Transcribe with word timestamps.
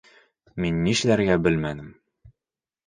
Мин 0.65 0.79
нишләргә 0.87 1.39
белмәнем. 1.49 1.95